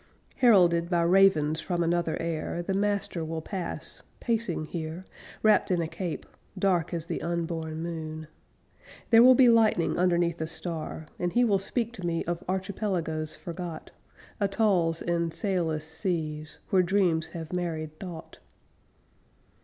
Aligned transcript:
Heralded 0.37 0.89
by 0.89 1.03
ravens 1.03 1.61
from 1.61 1.83
another 1.83 2.19
air, 2.19 2.63
The 2.63 2.73
master 2.73 3.23
will 3.23 3.43
pass, 3.43 4.01
pacing 4.19 4.65
here, 4.65 5.05
Wrapped 5.43 5.69
in 5.69 5.79
a 5.79 5.87
cape 5.87 6.25
dark 6.57 6.91
as 6.91 7.05
the 7.05 7.21
unborn 7.21 7.83
moon. 7.83 8.27
There 9.11 9.21
will 9.21 9.35
be 9.35 9.47
lightning 9.47 9.99
underneath 9.99 10.41
a 10.41 10.47
star; 10.47 11.05
And 11.19 11.33
he 11.33 11.43
will 11.43 11.59
speak 11.59 11.93
to 11.93 12.03
me 12.07 12.25
Of 12.25 12.43
archipelagoes 12.49 13.35
forgot, 13.35 13.91
Atolls 14.39 15.03
in 15.03 15.29
sailless 15.29 15.85
seas, 15.85 16.57
where 16.71 16.81
dreams 16.81 17.27
have 17.27 17.53
married 17.53 17.99
thought. 17.99 18.39